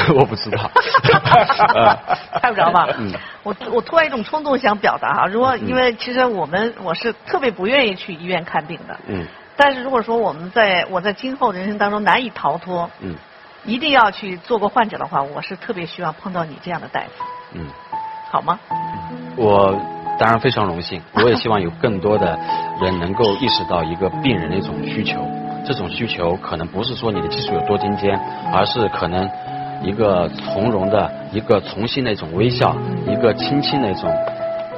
[0.14, 0.70] 我不知道，
[2.42, 2.88] 猜不着吧？
[2.98, 3.12] 嗯，
[3.44, 13.16] 我我突然一种冲动想表达哈，如果因为其实我们我是特别不愿意去医院看病的，嗯，但是如果说我们在我在今后人生当中难以逃脱，嗯，
[13.66, 17.68] 一定要去做过患者的话，我是特别希望碰到你这样的大夫，嗯，
[18.32, 18.60] 好吗？
[19.38, 19.76] 我
[20.20, 22.38] 当然非常荣幸， 我也希望有更多的
[22.82, 25.20] 人能够意识到一个病人的一种需求，
[25.66, 28.20] 这种需求可能不是说你的技术有多精尖，
[28.54, 29.30] 而是可能。
[29.84, 32.76] 一个从容的，一个重新的一种微笑，
[33.08, 34.12] 一个轻轻的一种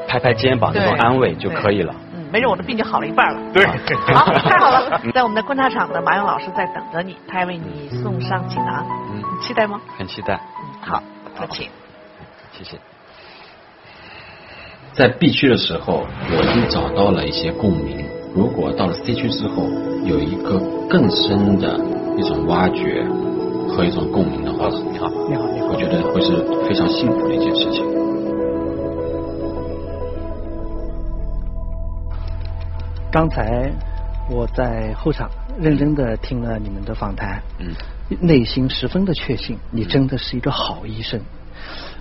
[0.08, 1.94] 拍拍肩膀那种安慰就可以了。
[2.16, 3.40] 嗯，没准我的病就好了一半了。
[3.54, 3.66] 对，
[4.14, 5.02] 好，太好了。
[5.14, 8.86] 在我们的观察场的马勇老师在等着你，他要为你送上锦囊。
[9.12, 9.80] 嗯，期待吗？
[9.98, 10.34] 很期待。
[10.36, 11.04] 嗯，好，
[11.40, 11.68] 那请。
[12.52, 12.78] 谢谢。
[14.94, 18.04] 在 B 区的时候，我已经找到了一些共鸣。
[18.34, 19.68] 如果到了 C 区之后，
[20.04, 21.80] 有一个更深的
[22.18, 23.06] 一种挖掘。
[23.78, 26.36] 和一种共鸣的话，你好，你好，你好，我觉得会是
[26.68, 27.86] 非常幸福的一件事情。
[33.12, 33.72] 刚才
[34.32, 37.68] 我在后场认真的听了你们的访谈，嗯，
[38.20, 41.22] 内心十分的确信，你真的是一个好医生。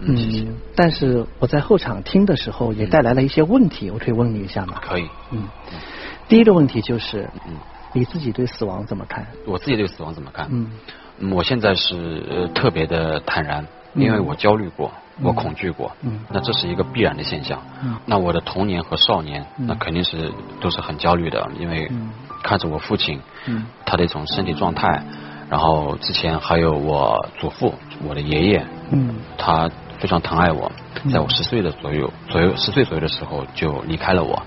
[0.01, 4.81] 嗯，但是我在后场听的时候，也带来了一些问题，我可以问你一下吗？
[4.81, 5.07] 可以。
[5.31, 5.47] 嗯，
[6.27, 7.53] 第一个问题就是，嗯，
[7.93, 9.27] 你自己对死亡怎么看？
[9.47, 10.49] 我自己对死亡怎么看？
[10.51, 10.71] 嗯。
[11.33, 15.91] 我现在是特别的坦然，因为我焦虑过，我恐惧过，
[16.29, 17.59] 那这是一个必然的现象。
[18.05, 21.91] 那我的童年和少年，那肯定是都是很焦虑的，因为
[22.43, 23.21] 看着我父亲，
[23.85, 25.03] 他的一种身体状态，
[25.49, 27.75] 然后之前还有我祖父，
[28.07, 28.67] 我的爷爷，
[29.39, 30.71] 他非常疼爱我，
[31.11, 34.43] 在我十岁的左右，左右十岁左右的时候就离开了我，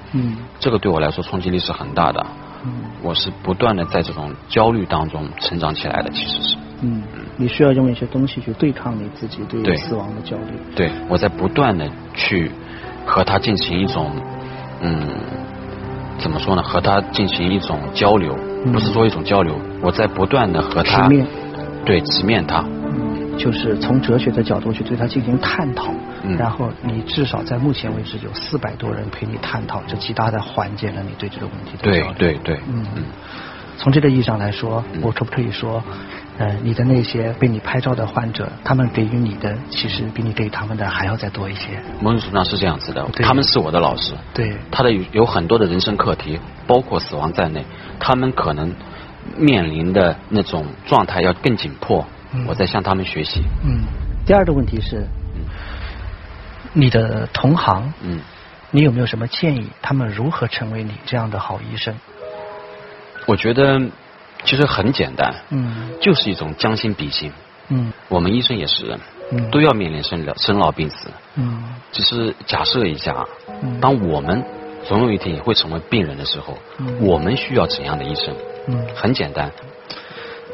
[0.60, 2.24] 这个对我来说冲击力是很大的。
[3.02, 6.58] 我是不断的在这种焦虑当中成长起来的，其实是。
[6.82, 7.04] 嗯，
[7.38, 10.54] 你需要用一些东西去对抗你自己对死亡的焦虑。
[10.76, 12.52] 对，我在不断的去
[13.06, 14.12] 和他进行一种，
[14.82, 15.08] 嗯，
[16.18, 16.64] 怎么说呢？
[16.64, 18.34] 和他进行一种交流，
[18.72, 21.10] 不是说一种交流，我在不断的和他，
[21.86, 22.64] 对，直面他。
[23.40, 25.94] 就是从哲学的角度去对它进行探讨，
[26.38, 33.04] 然后你至少在目前为止有四百多人陪你探讨，这极大的缓解了你对这个问题的对对对，嗯嗯。
[33.78, 35.82] 从这个意义上来说，我可不可以说，
[36.38, 41.82] 呃，你的那些被你拍照的患者，他们给予你的其实比你给他们的还要再多一些。
[42.02, 47.64] 某种程度上是这样子的，他们是我的老师，对，他的有有很多的人生课题，包括死亡在内，
[48.02, 48.76] 他们可能
[49.38, 52.06] 面临的那种状态要更紧迫。
[52.48, 53.42] 我在向他们学习。
[53.64, 53.84] 嗯，
[54.26, 55.08] 第二个问题是，
[56.74, 58.22] 你的同行，嗯，
[58.72, 59.70] 你有没有什么建议？
[59.82, 61.96] 他们如何成为你这样的好医生？
[63.26, 63.80] 我觉得
[64.44, 67.32] 其实很简单，嗯，就是一种将心比心，
[67.70, 69.00] 嗯，我们医生也是人，
[69.32, 73.26] 嗯，都要面临生老生老病死，嗯，只是假设一下，
[73.82, 74.44] 当我们
[74.88, 76.58] 总有一天也会成为病人的时候，
[77.02, 78.36] 我们需要怎样的医生？
[78.68, 79.52] 嗯，很简单。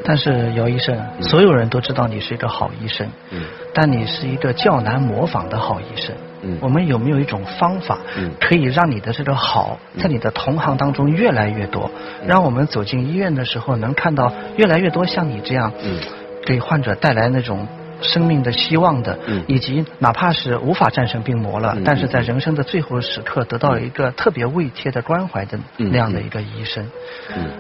[0.04, 3.42] 但是姚医生，所有人都知道你是一个好医生，嗯，
[3.74, 6.16] 但你是一个较难模仿的好医生。
[6.42, 11.90] 嗯，我们有没有一种方法，嗯，可以让你的这个好在你的同行当中越来越多，
[12.28, 16.00] 让我们走进医院的时候能看到越来越多像你这样，嗯，
[16.46, 17.68] 给患者带来那种。
[18.02, 26.88] 生命的希望的，以及哪怕是无法战胜病魔了，但是在人生的最后时刻得到一个特别慰贴的关怀的那样的一个医生。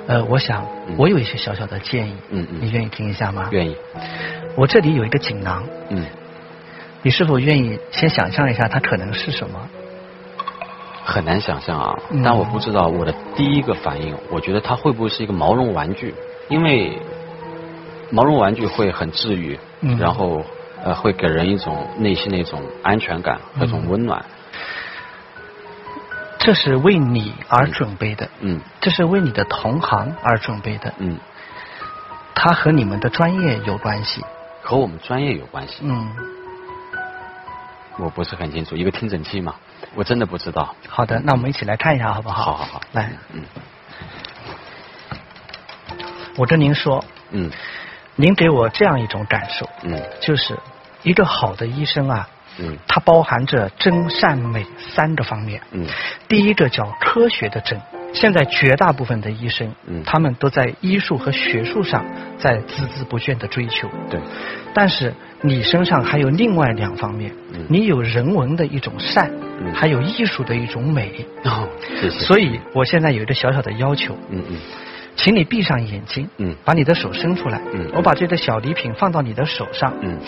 [0.07, 0.65] 呃，我想
[0.97, 2.15] 我有一些小小的建议，
[2.59, 3.47] 你愿意听一下吗？
[3.51, 3.75] 愿意。
[4.55, 5.63] 我这里有一个锦囊，
[7.01, 9.59] 你是否愿意先想象一下它可能是什么？
[11.03, 16.13] 很难想象啊，但我不知道我的第一个反应，我觉得它会不会是一个毛绒玩具？
[16.49, 16.99] 因为
[18.09, 19.59] 毛绒玩具会很治愈。
[19.81, 20.43] 然后
[20.83, 24.23] 呃，会给人一种内心的一种安全感和一种温暖。
[26.37, 31.17] 这是为你而准备的，嗯，这是为你的同行而准备的，嗯，
[32.35, 34.23] 它和你们的专业有关系，
[34.61, 36.07] 和我们专业有关系，嗯，
[37.97, 39.55] 我不是很清楚，一个听诊器嘛，
[39.95, 40.75] 我真的不知道。
[40.87, 42.43] 好的，那我们一起来看一下好不好？
[42.43, 43.41] 好好好，来，嗯，
[46.37, 47.49] 我跟您说，嗯。
[48.17, 50.57] 您给我这样一种感受，嗯，就是
[51.03, 55.85] 一个好的医生啊，嗯，它包含着真善美三个方面，嗯，
[56.29, 57.79] 第一个叫科学的真，
[58.13, 62.05] 现在绝大部分的医生，嗯，他们都在医术和学术上
[62.39, 64.19] 在孜孜不倦的追求，对，
[64.73, 71.67] 但是你身上还有另外两方面，嗯，你有人文的一种善，嗯，还有艺术的一种美，哦，
[71.99, 74.57] 谢谢，所以我现在有一个小小的要求，嗯嗯。
[75.15, 80.19] 请你闭上眼睛，嗯，把你的手伸出来，嗯，我把这个小礼品放到你的手上，嗯，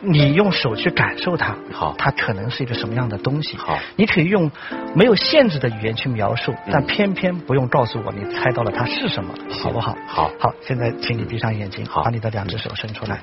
[0.00, 4.50] 你用手去感受它，好，它可能是一个什么样的东西，好，你可以用
[4.94, 9.96] 没有限制的语言去描述，但偏偏不用告诉我你猜到了它是什么，好不好？
[10.06, 13.20] 好，好，现在请你闭上眼睛，好，把你的两只手伸出来。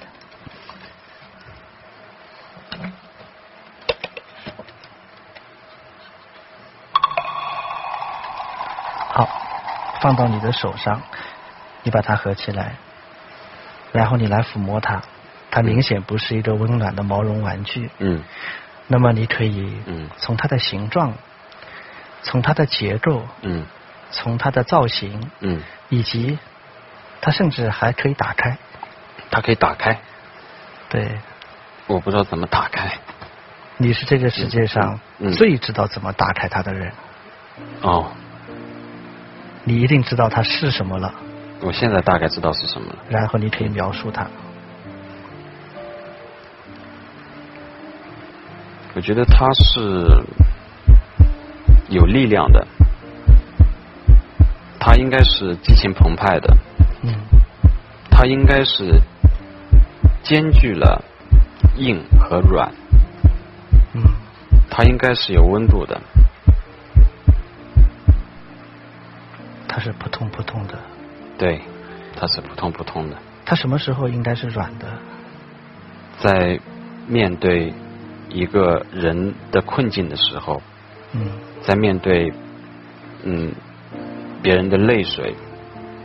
[10.02, 11.02] 放到你的手上，
[11.84, 12.76] 你把它合起来，
[13.94, 15.04] 然后你来抚摸它，
[15.52, 17.90] 它明显不是一个温暖的毛绒玩具。
[18.00, 18.24] 嗯。
[18.88, 21.14] 那么你可以嗯从它的形状，
[22.24, 23.66] 从它的结构，嗯，
[24.10, 26.38] 从它的造型，嗯，以及
[27.22, 28.58] 它甚至还可以打开。
[29.30, 30.02] 它可以打开。
[30.90, 31.20] 对。
[31.88, 32.92] 我不知道怎么打开。
[33.78, 35.00] 你是这个世界上
[35.38, 36.92] 最知道怎么打开它的人。
[37.82, 38.12] 哦。
[39.64, 41.14] 你一定知道它是什么了。
[41.62, 42.98] 我现在大概知道是什么了。
[43.10, 44.28] 然后你可以描述它。
[48.94, 50.24] 我觉得它是
[51.90, 52.68] 有力量的，
[54.80, 56.58] 它应该是激情澎湃的。
[57.04, 57.14] 嗯。
[58.10, 59.00] 它应该是
[60.24, 61.04] 兼具了
[61.78, 62.72] 硬和软。
[63.94, 64.02] 嗯。
[64.70, 66.02] 它应该是有温度的。
[69.74, 70.78] 它是扑通扑通的，
[71.38, 71.62] 对，
[72.14, 73.16] 它是扑通扑通的。
[73.46, 74.86] 它什么时候应该是软的？
[76.20, 76.60] 在
[77.08, 77.74] 面对
[78.28, 80.62] 一个人的困境的时候，
[81.14, 81.22] 嗯，
[81.62, 82.34] 在面对
[83.24, 83.54] 嗯
[84.44, 85.34] 别人的泪水、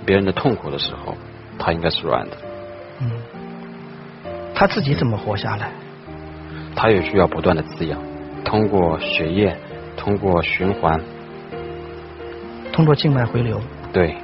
[0.07, 1.16] 别人的痛苦的时候，
[1.59, 2.37] 它应该是软的。
[3.00, 3.11] 嗯，
[4.55, 5.72] 他自己怎么活下来？
[6.76, 8.00] 他也需要不断的滋养，
[8.44, 9.59] 通过血液，
[9.96, 11.00] 通过循环。
[12.77, 13.59] 通过静脉回流。
[13.91, 14.15] 对。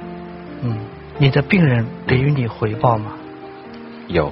[0.61, 0.77] 嗯，
[1.17, 3.13] 你的病人给予你回报吗？
[4.07, 4.31] 有。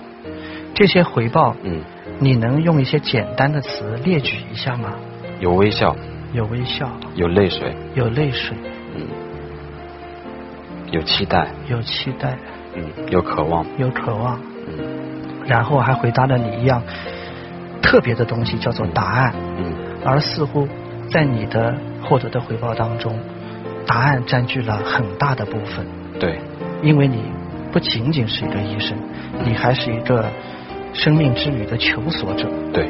[0.76, 1.82] 这些回报，嗯，
[2.20, 4.94] 你能用一些简单的词列举一下吗？
[5.40, 5.96] 有微笑。
[6.34, 6.88] 有微笑。
[7.16, 7.76] 有泪水。
[7.96, 8.56] 有泪水。
[8.96, 9.08] 嗯。
[10.92, 11.48] 有期待。
[11.68, 12.38] 有期待。
[12.76, 12.84] 嗯。
[13.10, 13.66] 有渴望。
[13.80, 14.40] 有渴望。
[14.68, 14.86] 嗯。
[15.48, 16.84] 然后还回答了你一样
[17.82, 19.34] 特别的东西，叫做答案。
[19.58, 19.74] 嗯。
[20.06, 20.68] 而似乎
[21.10, 23.18] 在你的获得的回报当中。
[23.92, 25.86] 答案占据了很大的部分。
[26.18, 26.40] 对，
[26.82, 27.26] 因为你
[27.74, 28.98] 不仅仅是一个医生，
[29.44, 30.24] 你还是一个
[30.94, 32.48] 生命之旅的求索者。
[32.72, 32.90] 对，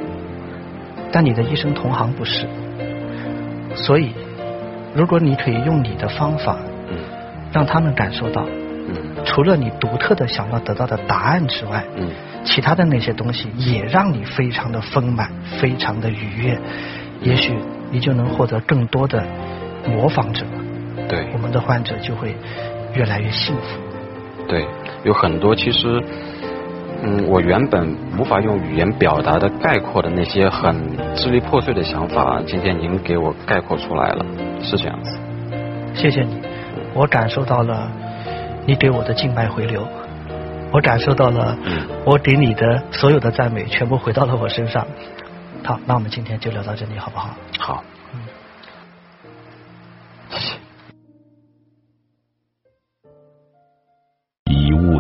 [1.12, 2.45] 但你的医生同行不是。
[3.74, 4.12] 所以，
[4.93, 6.95] 如果你可以用你的方法，嗯，
[7.52, 12.10] 让他们感受到，嗯，除了你独特的想要得到的答案之外，嗯，
[12.43, 16.60] 其他的那些东西也让你非常的丰满，非常的愉悦，
[17.24, 17.56] 也许
[17.89, 19.24] 你就能获得更多的
[19.88, 20.45] 模仿者。
[21.12, 22.34] 对，我们的患者就会
[22.93, 23.82] 越来越幸福。
[24.47, 24.66] 对，
[25.03, 26.01] 有很多其实，
[27.03, 30.74] 嗯，我原本无法用语言表达的概括的那些很
[31.14, 34.26] 支离破碎的想法，今天您给我概括出来了，
[34.62, 35.20] 是这样子。
[35.93, 36.41] 谢谢你，
[36.93, 37.91] 我感受到了
[38.66, 39.86] 你给我的静脉回流。
[40.72, 41.57] 我感受到了，
[42.05, 44.88] 我给你的所有的赞美全部回到了我身上。
[45.66, 47.32] 好，那我们今天就聊到这里，好不好？
[47.59, 47.84] 好。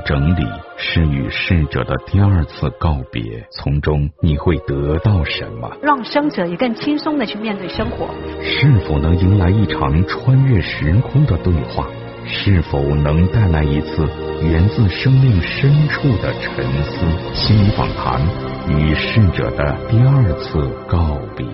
[0.05, 0.45] 整理
[0.77, 3.21] 是与逝者的第二次告别，
[3.51, 5.71] 从中你会得到什么？
[5.81, 8.09] 让生者也更轻松的去面对生活。
[8.41, 11.87] 是否能迎来一场穿越时空的对话？
[12.23, 14.07] 是否能带来一次
[14.43, 17.33] 源自生命深处的沉思？
[17.33, 18.21] 心理访谈
[18.69, 21.45] 与逝者的第二次告别。